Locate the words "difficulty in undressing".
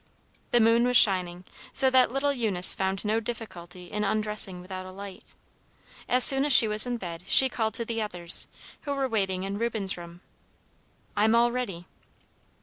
3.19-4.59